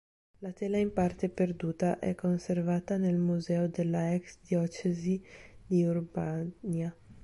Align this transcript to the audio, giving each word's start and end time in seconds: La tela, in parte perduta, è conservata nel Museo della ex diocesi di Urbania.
La 0.41 0.51
tela, 0.51 0.79
in 0.79 0.93
parte 0.93 1.29
perduta, 1.29 1.99
è 1.99 2.15
conservata 2.15 2.97
nel 2.97 3.17
Museo 3.19 3.67
della 3.67 4.15
ex 4.15 4.39
diocesi 4.41 5.23
di 5.63 5.83
Urbania. 5.83 6.91